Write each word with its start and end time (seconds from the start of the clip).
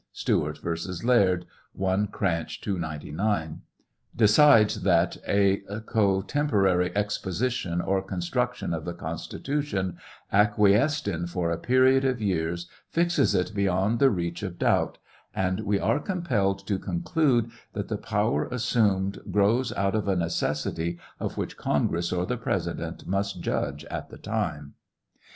Stewart 0.11 0.57
vs. 0.57 1.03
Laird, 1.03 1.45
(1 1.73 2.07
Cranch, 2.07 2.59
299,) 2.61 3.61
decides 4.15 4.81
that" 4.81 5.17
a 5.27 5.57
cotemporary 5.85 6.91
exposition 6.95 7.79
or 7.81 8.01
construction 8.01 8.73
of 8.73 8.83
the 8.83 8.95
Constitution 8.95 9.97
acquiesced 10.31 11.07
in 11.07 11.27
for 11.27 11.51
a 11.51 11.59
period 11.59 12.03
of 12.03 12.19
years 12.19 12.67
fixes 12.89 13.35
it 13.35 13.53
beyond 13.53 13.99
the 13.99 14.09
reach 14.09 14.41
of 14.41 14.57
doubt," 14.57 14.97
and 15.35 15.59
we 15.59 15.77
are 15.79 15.99
compelled 15.99 16.65
to 16.65 16.79
conclude 16.79 17.51
that 17.73 17.87
the 17.87 17.97
power 17.99 18.45
assumed 18.45 19.19
grows 19.29 19.71
out 19.73 19.93
of 19.93 20.07
a 20.07 20.15
necessity 20.15 20.97
of 21.19 21.37
which 21.37 21.57
Congress 21.57 22.11
or 22.11 22.25
the 22.25 22.37
President 22.37 23.05
must 23.05 23.39
judge 23.39 23.85
at 23.85 24.09
the 24.09 24.17
time. 24.17 24.73